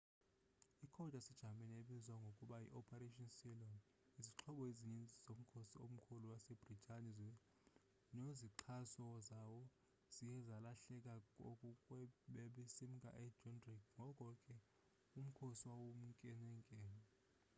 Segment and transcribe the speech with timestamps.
[0.85, 7.11] i code yase-jamani ebizwa ngokuba yi operation sealion”.izixhobo ezinintsi zomkhosi omkhulu wase britane
[8.17, 9.61] nozixhaso zawo
[10.15, 11.49] zaye zalahleka xa
[12.33, 14.55] babesimka e-dunkirk ngoko ke
[15.19, 16.93] umkhosi wawunkenenkene